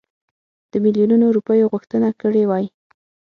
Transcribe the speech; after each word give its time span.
د 0.71 0.73
میلیونونو 0.83 1.25
روپیو 1.37 1.71
غوښتنه 1.73 2.09
کړې 2.21 2.43
وای. 2.47 2.65